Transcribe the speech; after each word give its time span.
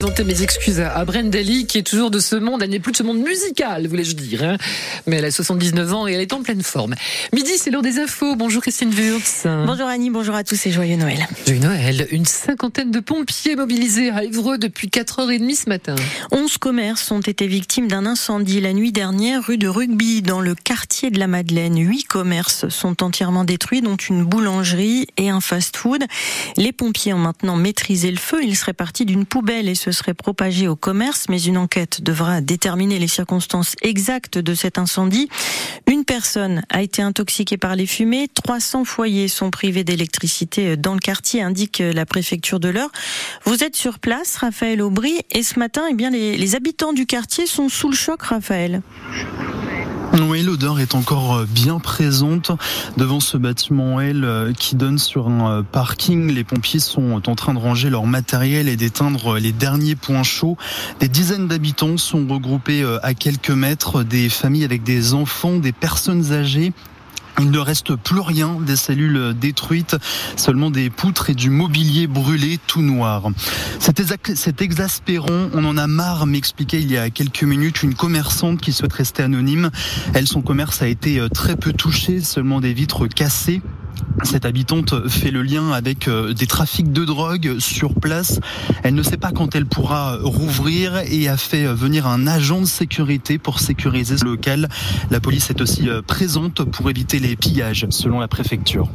présenter 0.00 0.22
mes 0.22 0.42
excuses 0.42 0.78
à 0.78 1.04
Brendeli 1.04 1.66
qui 1.66 1.78
est 1.78 1.82
toujours 1.82 2.12
de 2.12 2.20
ce 2.20 2.36
monde, 2.36 2.62
elle 2.62 2.70
n'est 2.70 2.78
plus 2.78 2.92
de 2.92 2.96
ce 2.96 3.02
monde 3.02 3.18
musical, 3.18 3.88
voulais-je 3.88 4.14
dire. 4.14 4.44
Hein. 4.44 4.56
Mais 5.08 5.16
elle 5.16 5.24
a 5.24 5.32
79 5.32 5.92
ans 5.92 6.06
et 6.06 6.12
elle 6.12 6.20
est 6.20 6.32
en 6.32 6.40
pleine 6.40 6.62
forme. 6.62 6.94
Midi, 7.34 7.50
c'est 7.56 7.72
l'heure 7.72 7.82
des 7.82 7.98
infos. 7.98 8.36
Bonjour 8.36 8.62
Christine 8.62 8.94
Wurz. 8.94 9.42
Bonjour 9.66 9.88
Annie, 9.88 10.10
bonjour 10.10 10.36
à 10.36 10.44
tous 10.44 10.66
et 10.66 10.70
joyeux 10.70 10.94
Noël. 10.94 11.26
Joyeux 11.44 11.60
Noël. 11.60 12.06
Une 12.12 12.26
cinquantaine 12.26 12.92
de 12.92 13.00
pompiers 13.00 13.56
mobilisés 13.56 14.10
à 14.10 14.22
Évreux 14.22 14.56
depuis 14.56 14.86
4h30 14.86 15.64
ce 15.64 15.68
matin. 15.68 15.96
11 16.30 16.58
commerces 16.58 17.10
ont 17.10 17.18
été 17.18 17.48
victimes 17.48 17.88
d'un 17.88 18.06
incendie 18.06 18.60
la 18.60 18.74
nuit 18.74 18.92
dernière 18.92 19.44
rue 19.44 19.58
de 19.58 19.66
Rugby 19.66 20.22
dans 20.22 20.40
le 20.40 20.54
quartier 20.54 21.10
de 21.10 21.18
la 21.18 21.26
Madeleine. 21.26 21.76
Huit 21.76 22.04
commerces 22.04 22.68
sont 22.68 23.02
entièrement 23.02 23.42
détruits 23.42 23.82
dont 23.82 23.96
une 23.96 24.22
boulangerie 24.22 25.08
et 25.16 25.28
un 25.28 25.40
fast-food. 25.40 26.04
Les 26.56 26.70
pompiers 26.70 27.14
ont 27.14 27.18
maintenant 27.18 27.56
maîtrisé 27.56 28.12
le 28.12 28.16
feu. 28.16 28.44
Il 28.44 28.54
serait 28.54 28.74
parti 28.74 29.04
d'une 29.04 29.24
poubelle 29.24 29.68
et 29.68 29.74
se 29.74 29.87
serait 29.92 30.14
propagé 30.14 30.68
au 30.68 30.76
commerce, 30.76 31.26
mais 31.28 31.40
une 31.42 31.56
enquête 31.56 32.02
devra 32.02 32.40
déterminer 32.40 32.98
les 32.98 33.08
circonstances 33.08 33.74
exactes 33.82 34.38
de 34.38 34.54
cet 34.54 34.78
incendie. 34.78 35.28
Une 35.86 36.04
personne 36.04 36.62
a 36.70 36.82
été 36.82 37.02
intoxiquée 37.02 37.56
par 37.56 37.76
les 37.76 37.86
fumées, 37.86 38.28
300 38.32 38.84
foyers 38.84 39.28
sont 39.28 39.50
privés 39.50 39.84
d'électricité 39.84 40.76
dans 40.76 40.94
le 40.94 41.00
quartier, 41.00 41.42
indique 41.42 41.78
la 41.78 42.06
préfecture 42.06 42.60
de 42.60 42.68
l'Eure. 42.68 42.90
Vous 43.44 43.64
êtes 43.64 43.76
sur 43.76 43.98
place, 43.98 44.36
Raphaël 44.36 44.82
Aubry, 44.82 45.20
et 45.30 45.42
ce 45.42 45.58
matin, 45.58 45.82
eh 45.90 45.94
bien, 45.94 46.10
les 46.10 46.54
habitants 46.54 46.92
du 46.92 47.06
quartier 47.06 47.46
sont 47.46 47.68
sous 47.68 47.88
le 47.88 47.96
choc, 47.96 48.22
Raphaël. 48.22 48.82
Oui, 50.20 50.42
l'odeur 50.42 50.80
est 50.80 50.94
encore 50.94 51.36
euh, 51.36 51.46
bien 51.48 51.78
présente 51.78 52.50
devant 52.96 53.20
ce 53.20 53.36
bâtiment 53.36 54.00
L 54.00 54.24
euh, 54.24 54.52
qui 54.52 54.74
donne 54.74 54.98
sur 54.98 55.28
un 55.28 55.58
euh, 55.58 55.62
parking. 55.62 56.32
Les 56.32 56.44
pompiers 56.44 56.80
sont 56.80 57.22
en 57.28 57.34
train 57.34 57.54
de 57.54 57.58
ranger 57.58 57.88
leur 57.88 58.04
matériel 58.04 58.68
et 58.68 58.76
d'éteindre 58.76 59.38
les 59.38 59.52
derniers 59.52 59.94
points 59.94 60.24
chauds. 60.24 60.56
Des 60.98 61.08
dizaines 61.08 61.46
d'habitants 61.46 61.96
sont 61.98 62.26
regroupés 62.26 62.84
à 63.02 63.14
quelques 63.14 63.50
mètres, 63.50 64.02
des 64.02 64.28
familles 64.28 64.64
avec 64.64 64.82
des 64.82 65.14
enfants, 65.14 65.58
des 65.58 65.72
personnes 65.72 66.32
âgées 66.32 66.72
il 67.40 67.50
ne 67.50 67.58
reste 67.58 67.94
plus 67.94 68.20
rien 68.20 68.58
des 68.60 68.76
cellules 68.76 69.34
détruites, 69.38 69.96
seulement 70.36 70.70
des 70.70 70.90
poutres 70.90 71.30
et 71.30 71.34
du 71.34 71.50
mobilier 71.50 72.06
brûlé 72.06 72.58
tout 72.66 72.82
noir. 72.82 73.30
C'est 73.78 74.62
exaspérant, 74.62 75.48
on 75.52 75.64
en 75.64 75.76
a 75.76 75.86
marre, 75.86 76.26
m'expliquait 76.26 76.80
il 76.80 76.90
y 76.90 76.96
a 76.96 77.10
quelques 77.10 77.44
minutes 77.44 77.82
une 77.82 77.94
commerçante 77.94 78.60
qui 78.60 78.72
souhaite 78.72 78.92
rester 78.92 79.22
anonyme. 79.22 79.70
Elle, 80.14 80.26
son 80.26 80.42
commerce 80.42 80.82
a 80.82 80.88
été 80.88 81.18
euh, 81.18 81.28
très 81.28 81.56
peu 81.56 81.72
touché, 81.72 82.20
seulement 82.20 82.60
des 82.60 82.72
vitres 82.72 83.06
cassées. 83.06 83.62
Cette 84.24 84.44
habitante 84.44 85.08
fait 85.08 85.30
le 85.30 85.42
lien 85.42 85.70
avec 85.70 86.08
euh, 86.08 86.32
des 86.32 86.46
trafics 86.46 86.92
de 86.92 87.04
drogue 87.04 87.58
sur 87.58 87.94
place. 87.94 88.40
Elle 88.82 88.94
ne 88.94 89.02
sait 89.02 89.16
pas 89.16 89.30
quand 89.30 89.54
elle 89.54 89.66
pourra 89.66 90.18
rouvrir 90.20 90.98
et 91.06 91.28
a 91.28 91.36
fait 91.36 91.66
venir 91.66 92.06
un 92.06 92.26
agent 92.26 92.60
de 92.60 92.66
sécurité 92.66 93.38
pour 93.38 93.60
sécuriser 93.60 94.18
ce 94.18 94.24
local. 94.24 94.68
La 95.10 95.20
police 95.20 95.50
est 95.50 95.60
aussi 95.60 95.88
euh, 95.88 96.02
présente 96.02 96.64
pour 96.64 96.90
éviter 96.90 97.18
les 97.18 97.36
pillages, 97.36 97.86
selon 97.90 98.18
la 98.20 98.28
préfecture. 98.28 98.88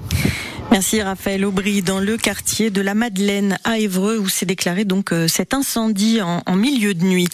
Merci 0.72 1.02
Raphaël 1.02 1.46
Aubry 1.46 1.82
dans 1.82 2.00
le 2.00 2.18
quartier 2.18 2.70
de 2.70 2.82
la 2.82 2.96
Madeleine 2.96 3.60
à 3.64 3.78
Évreux 3.78 4.18
où 4.18 4.28
s'est 4.28 4.46
déclaré 4.46 4.86
donc 4.86 5.12
euh, 5.12 5.28
cet 5.28 5.54
incendie 5.54 6.22
en, 6.22 6.42
en 6.46 6.56
milieu 6.56 6.94
de 6.94 7.04
nuit. 7.04 7.28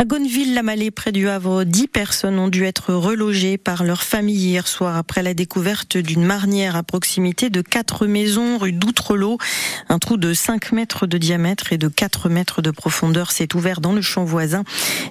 À 0.00 0.06
Gonneville-la-Malée, 0.06 0.90
près 0.90 1.12
du 1.12 1.28
Havre, 1.28 1.64
dix 1.64 1.86
personnes 1.86 2.38
ont 2.38 2.48
dû 2.48 2.64
être 2.64 2.94
relogées 2.94 3.58
par 3.58 3.84
leur 3.84 4.02
famille 4.02 4.34
hier 4.34 4.66
soir 4.66 4.96
après 4.96 5.22
la 5.22 5.34
découverte 5.34 5.98
d'une 5.98 6.24
marnière 6.24 6.74
à 6.74 6.82
proximité 6.82 7.50
de 7.50 7.60
quatre 7.60 8.06
maisons 8.06 8.56
rue 8.56 8.72
d'Outrelot. 8.72 9.36
Un 9.90 9.98
trou 9.98 10.16
de 10.16 10.32
5 10.32 10.72
mètres 10.72 11.06
de 11.06 11.18
diamètre 11.18 11.74
et 11.74 11.76
de 11.76 11.88
4 11.88 12.30
mètres 12.30 12.62
de 12.62 12.70
profondeur 12.70 13.30
s'est 13.30 13.54
ouvert 13.54 13.82
dans 13.82 13.92
le 13.92 14.00
champ 14.00 14.24
voisin. 14.24 14.64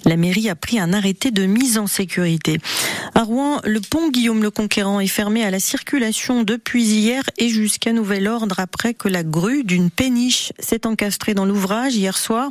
La 0.06 0.18
mairie 0.18 0.50
a 0.50 0.56
pris 0.56 0.80
un 0.80 0.92
arrêté 0.92 1.30
de 1.30 1.46
mise 1.46 1.78
en 1.78 1.86
sécurité. 1.86 2.58
À 3.14 3.22
Rouen, 3.22 3.62
le 3.66 3.82
pont 3.82 4.10
Guillaume 4.10 4.42
le 4.42 4.50
Conquérant 4.50 5.00
est 5.00 5.06
fermé 5.06 5.44
à 5.44 5.52
la 5.52 5.60
circulation 5.60 6.42
depuis 6.42 6.84
hier 6.84 7.22
et 7.38 7.50
jusqu'à 7.50 7.94
nouvel 7.94 8.28
ordre 8.28 8.60
après 8.60 8.96
que 8.96 9.08
la 9.08 9.22
grue 9.22 9.64
d'une 9.64 9.92
péniche 9.92 10.52
s'est 10.58 10.88
encastrée 10.88 11.36
dans 11.36 11.46
l'ouvrage 11.46 11.96
hier 11.96 12.18
soir. 12.18 12.50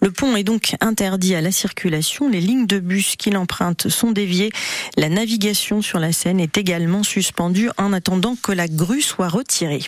Le 0.00 0.12
pont 0.12 0.36
est 0.36 0.44
donc 0.44 0.76
interdit 0.80 1.34
à 1.34 1.40
la 1.40 1.50
circulation 1.50 1.79
les 1.88 2.40
lignes 2.40 2.66
de 2.66 2.78
bus 2.78 3.16
qui 3.16 3.30
l'empruntent 3.30 3.88
sont 3.88 4.10
déviées. 4.10 4.50
La 4.96 5.08
navigation 5.08 5.82
sur 5.82 5.98
la 5.98 6.12
Seine 6.12 6.40
est 6.40 6.58
également 6.58 7.02
suspendue 7.02 7.70
en 7.78 7.92
attendant 7.92 8.36
que 8.40 8.52
la 8.52 8.68
grue 8.68 9.02
soit 9.02 9.28
retirée. 9.28 9.82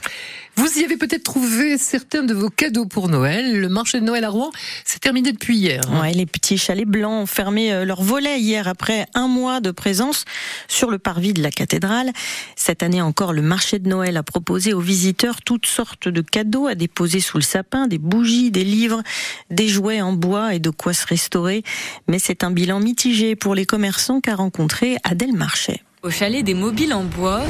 Vous 0.57 0.79
y 0.79 0.85
avez 0.85 0.99
peut-être 0.99 1.23
trouvé 1.23 1.79
certains 1.79 2.25
de 2.25 2.35
vos 2.35 2.51
cadeaux 2.51 2.85
pour 2.85 3.09
Noël. 3.09 3.59
Le 3.59 3.69
marché 3.71 4.01
de 4.01 4.05
Noël 4.05 4.23
à 4.25 4.29
Rouen 4.29 4.51
s'est 4.85 4.99
terminé 4.99 5.33
depuis 5.33 5.57
hier. 5.57 5.81
Hein. 5.89 6.03
Ouais, 6.03 6.13
les 6.13 6.27
petits 6.27 6.59
chalets 6.59 6.87
blancs 6.87 7.23
ont 7.23 7.27
fermé 7.27 7.73
euh, 7.73 7.87
leur 7.87 8.03
volet 8.03 8.39
hier 8.39 8.69
après 8.69 9.07
un 9.15 9.29
mois 9.29 9.61
de 9.61 9.71
présence 9.71 10.27
sur 10.69 10.91
le 10.91 10.99
parvis 10.99 11.33
de 11.33 11.43
la 11.43 11.51
cathédrale. 11.51 12.11
Cette 12.55 12.83
année 12.83 13.01
encore, 13.01 13.33
le 13.33 13.41
marché 13.41 13.79
de 13.79 13.89
Noël 13.89 14.19
a 14.19 14.23
proposé 14.23 14.75
aux 14.75 14.81
visiteurs 14.81 15.41
toutes 15.41 15.65
sortes 15.65 16.09
de 16.09 16.21
cadeaux 16.21 16.67
à 16.67 16.75
déposer 16.75 17.21
sous 17.21 17.39
le 17.39 17.43
sapin, 17.43 17.87
des 17.87 17.99
bougies, 17.99 18.51
des 18.51 18.65
livres, 18.65 19.03
des 19.49 19.69
jouets 19.69 20.03
en 20.03 20.13
bois 20.13 20.55
et 20.55 20.59
de 20.59 20.71
quoi 20.71 20.93
se 20.93 21.07
restaurer. 21.07 21.63
Mais 22.09 22.19
c'est 22.19 22.45
un 22.45 22.51
bilan 22.51 22.81
mitigé 22.81 23.37
pour 23.37 23.55
les 23.55 23.67
commerçants 23.67 24.21
qu'a 24.21 24.35
rencontré 24.35 24.97
Adèle 25.05 25.33
Marchais. 25.33 25.83
Au 26.03 26.11
chalet 26.11 26.45
des 26.45 26.55
mobiles 26.55 26.95
en 26.95 27.05
bois. 27.05 27.43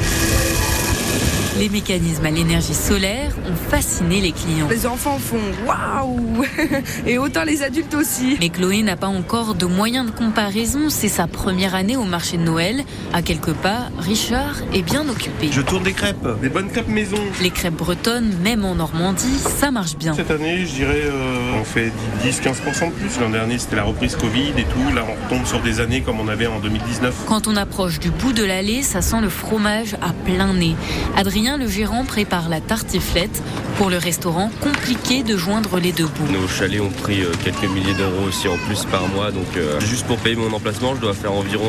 Les 1.59 1.69
mécanismes 1.69 2.25
à 2.25 2.31
l'énergie 2.31 2.73
solaire 2.73 3.31
ont 3.47 3.55
fasciné 3.69 4.21
les 4.21 4.31
clients. 4.31 4.67
Les 4.69 4.87
enfants 4.87 5.19
font 5.19 5.37
waouh 5.67 6.43
Et 7.05 7.17
autant 7.17 7.43
les 7.43 7.61
adultes 7.61 7.93
aussi. 7.93 8.37
Mais 8.39 8.49
Chloé 8.49 8.81
n'a 8.81 8.95
pas 8.95 9.07
encore 9.07 9.53
de 9.53 9.65
moyens 9.65 10.07
de 10.07 10.11
comparaison. 10.11 10.89
C'est 10.89 11.09
sa 11.09 11.27
première 11.27 11.75
année 11.75 11.95
au 11.95 12.05
marché 12.05 12.37
de 12.37 12.43
Noël. 12.43 12.83
À 13.13 13.21
quelques 13.21 13.53
pas, 13.53 13.89
Richard 13.99 14.55
est 14.73 14.81
bien 14.81 15.07
occupé. 15.07 15.49
Je 15.51 15.61
tourne 15.61 15.83
des 15.83 15.93
crêpes, 15.93 16.27
des 16.41 16.49
bonnes 16.49 16.69
crêpes 16.69 16.87
maison. 16.87 17.17
Les 17.41 17.51
crêpes 17.51 17.75
bretonnes, 17.75 18.33
même 18.43 18.65
en 18.65 18.75
Normandie, 18.75 19.37
ça 19.37 19.69
marche 19.69 19.95
bien. 19.95 20.15
Cette 20.15 20.31
année, 20.31 20.65
je 20.65 20.73
dirais, 20.73 21.03
euh, 21.03 21.59
on 21.61 21.63
fait 21.63 21.91
10-15% 22.23 22.87
de 22.87 22.91
plus. 22.93 23.19
L'an 23.19 23.29
dernier, 23.29 23.59
c'était 23.59 23.75
la 23.75 23.83
reprise 23.83 24.15
Covid 24.15 24.53
et 24.57 24.63
tout. 24.63 24.95
Là, 24.95 25.03
on 25.07 25.23
retombe 25.25 25.45
sur 25.45 25.61
des 25.61 25.79
années 25.79 26.01
comme 26.01 26.19
on 26.19 26.27
avait 26.27 26.47
en 26.47 26.59
2019. 26.59 27.13
Quand 27.27 27.47
on 27.47 27.55
approche 27.55 27.99
du 27.99 28.09
bout 28.09 28.33
de 28.33 28.43
l'allée, 28.43 28.81
ça 28.81 29.01
sent 29.01 29.21
le 29.21 29.29
fromage 29.29 29.95
à 30.01 30.13
plein 30.25 30.53
nez. 30.53 30.75
Adrien 31.15 31.57
le 31.57 31.67
gérant, 31.67 32.05
prépare 32.05 32.49
la 32.49 32.61
tartiflette. 32.61 33.41
Pour 33.77 33.89
le 33.89 33.97
restaurant, 33.97 34.51
compliqué 34.61 35.23
de 35.23 35.35
joindre 35.35 35.79
les 35.79 35.91
deux 35.91 36.05
bouts. 36.05 36.31
Nos 36.31 36.47
chalets 36.47 36.79
ont 36.79 36.91
pris 36.91 37.21
euh, 37.21 37.31
quelques 37.43 37.63
milliers 37.63 37.95
d'euros 37.95 38.27
aussi 38.27 38.47
en 38.47 38.57
plus 38.67 38.85
par 38.85 39.07
mois. 39.07 39.31
Donc 39.31 39.57
euh, 39.57 39.79
juste 39.79 40.05
pour 40.05 40.17
payer 40.17 40.35
mon 40.35 40.53
emplacement, 40.53 40.95
je 40.95 41.01
dois 41.01 41.13
faire 41.13 41.33
environ 41.33 41.65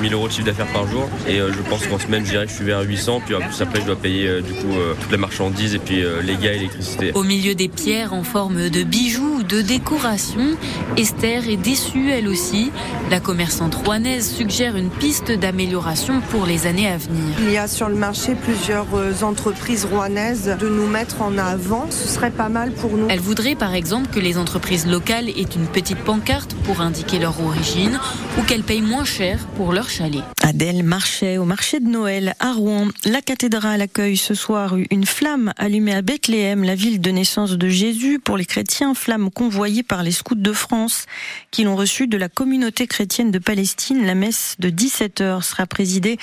1000 0.00 0.12
euh, 0.12 0.16
euros 0.16 0.28
de 0.28 0.32
chiffre 0.32 0.46
d'affaires 0.46 0.72
par 0.72 0.86
jour. 0.86 1.08
Et 1.26 1.38
je 1.38 1.68
pense 1.68 1.86
qu'en 1.86 1.98
semaine, 1.98 2.24
je 2.24 2.30
dirais 2.30 2.44
que 2.44 2.50
je 2.50 2.56
suis 2.56 2.64
vers 2.64 2.82
800. 2.82 3.22
Puis 3.26 3.34
en 3.34 3.40
plus, 3.40 3.60
après, 3.60 3.80
je 3.80 3.86
dois 3.86 3.96
payer 3.96 4.40
du 4.42 4.52
coup 4.52 4.74
toute 5.00 5.10
la 5.10 5.18
marchandise 5.18 5.74
et 5.74 5.78
puis 5.78 6.02
les 6.22 6.36
gars 6.36 6.52
et 6.52 6.58
l'électricité. 6.58 7.12
Au 7.14 7.22
milieu 7.22 7.54
des 7.54 7.68
pierres 7.68 8.12
en 8.12 8.22
forme 8.22 8.70
de 8.70 8.82
bijoux 8.82 9.38
ou 9.39 9.39
de 9.50 9.62
décoration, 9.62 10.56
Esther 10.96 11.48
est 11.48 11.56
déçue 11.56 12.10
elle 12.10 12.28
aussi. 12.28 12.70
La 13.10 13.18
commerçante 13.18 13.74
rouennaise 13.74 14.32
suggère 14.32 14.76
une 14.76 14.90
piste 14.90 15.32
d'amélioration 15.32 16.20
pour 16.30 16.46
les 16.46 16.66
années 16.66 16.86
à 16.86 16.96
venir. 16.96 17.34
Il 17.40 17.50
y 17.50 17.56
a 17.56 17.66
sur 17.66 17.88
le 17.88 17.96
marché 17.96 18.36
plusieurs 18.36 18.86
entreprises 19.24 19.84
rouennaises 19.84 20.56
de 20.60 20.68
nous 20.68 20.86
mettre 20.86 21.22
en 21.22 21.36
avant. 21.36 21.86
Ce 21.90 22.06
serait 22.06 22.30
pas 22.30 22.48
mal 22.48 22.70
pour 22.72 22.92
nous. 22.92 23.08
Elle 23.08 23.18
voudrait 23.18 23.56
par 23.56 23.74
exemple 23.74 24.08
que 24.10 24.20
les 24.20 24.38
entreprises 24.38 24.86
locales 24.86 25.28
aient 25.28 25.54
une 25.56 25.66
petite 25.66 25.98
pancarte 25.98 26.54
pour 26.64 26.80
indiquer 26.80 27.18
leur 27.18 27.40
origine 27.44 27.98
ou 28.38 28.42
qu'elles 28.42 28.62
payent 28.62 28.82
moins 28.82 29.04
cher 29.04 29.46
pour 29.56 29.72
leur 29.72 29.88
chalet. 29.88 30.22
Adèle 30.42 30.84
marchait 30.84 31.38
au 31.38 31.44
marché 31.44 31.80
de 31.80 31.88
Noël 31.88 32.34
à 32.38 32.52
Rouen. 32.52 32.88
La 33.04 33.20
cathédrale 33.20 33.82
accueille 33.82 34.16
ce 34.16 34.34
soir 34.34 34.76
une 34.90 35.06
flamme 35.06 35.52
allumée 35.56 35.94
à 35.94 36.02
Bethléem, 36.02 36.62
la 36.62 36.74
ville 36.76 37.00
de 37.00 37.10
naissance 37.10 37.52
de 37.52 37.68
Jésus 37.68 38.20
pour 38.20 38.36
les 38.36 38.44
chrétiens, 38.44 38.94
flamme 38.94 39.30
convoyée 39.40 39.82
par 39.82 40.02
les 40.02 40.12
scouts 40.12 40.34
de 40.34 40.52
France 40.52 41.06
qui 41.50 41.64
l'ont 41.64 41.74
reçue 41.74 42.06
de 42.06 42.18
la 42.18 42.28
communauté 42.28 42.86
chrétienne 42.86 43.30
de 43.30 43.38
Palestine. 43.38 44.04
La 44.04 44.14
messe 44.14 44.56
de 44.58 44.68
17h 44.68 45.40
sera 45.40 45.64
présidée 45.64 46.18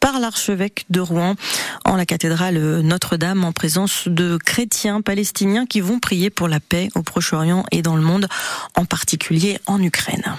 par 0.00 0.18
l'archevêque 0.18 0.86
de 0.88 1.00
Rouen. 1.00 1.34
En 1.84 1.96
la 1.96 2.06
cathédrale 2.06 2.80
notre-Dame 2.80 3.44
en 3.44 3.52
présence 3.52 4.08
de 4.08 4.38
chrétiens 4.38 5.02
palestiniens 5.02 5.66
qui 5.66 5.82
vont 5.82 5.98
prier 5.98 6.30
pour 6.30 6.48
la 6.48 6.60
paix 6.60 6.88
au 6.94 7.02
Proche-Orient 7.02 7.66
et 7.72 7.82
dans 7.82 7.94
le 7.94 8.00
monde, 8.00 8.26
en 8.74 8.86
particulier 8.86 9.58
en 9.66 9.82
Ukraine. 9.82 10.24